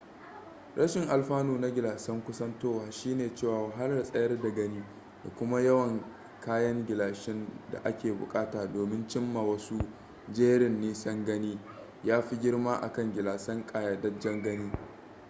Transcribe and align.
rashin 0.75 1.07
alfanu 1.09 1.57
na 1.59 1.69
gilasan 1.71 2.21
kusantowa 2.23 2.91
shine 2.91 3.29
cewa 3.35 3.63
wahalar 3.63 4.03
tsayar 4.03 4.41
da 4.41 4.49
gani 4.49 4.83
da 5.23 5.29
kuma 5.35 5.61
yawan 5.61 6.01
kayan 6.41 6.85
gilashin 6.85 7.47
da 7.71 7.81
ake 7.83 8.11
bukata 8.11 8.67
domin 8.67 9.07
cim 9.07 9.33
ma 9.33 9.41
wasu 9.41 9.77
jerin 10.33 10.81
nisan 10.81 11.25
gani 11.25 11.59
ya 12.03 12.21
fi 12.21 12.37
girma 12.39 12.75
akan 12.81 13.13
gilasan 13.13 13.65
ƙayyadajjen 13.65 14.41
gani 14.43 14.71